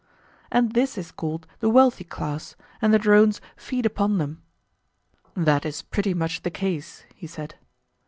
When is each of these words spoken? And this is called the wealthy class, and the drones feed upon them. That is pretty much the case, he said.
And 0.51 0.71
this 0.71 0.97
is 0.97 1.11
called 1.11 1.45
the 1.59 1.69
wealthy 1.69 2.03
class, 2.03 2.55
and 2.81 2.91
the 2.91 2.97
drones 2.97 3.39
feed 3.55 3.85
upon 3.85 4.17
them. 4.17 4.41
That 5.35 5.63
is 5.63 5.83
pretty 5.83 6.15
much 6.15 6.41
the 6.41 6.49
case, 6.49 7.05
he 7.13 7.27
said. 7.27 7.53